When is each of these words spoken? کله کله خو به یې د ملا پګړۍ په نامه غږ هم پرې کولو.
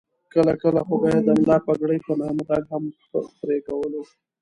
کله 0.33 0.53
کله 0.63 0.81
خو 0.87 0.95
به 1.01 1.07
یې 1.13 1.19
د 1.27 1.29
ملا 1.39 1.57
پګړۍ 1.65 1.99
په 2.05 2.13
نامه 2.19 2.43
غږ 2.49 2.63
هم 2.73 2.83
پرې 3.39 3.57
کولو. 3.67 4.01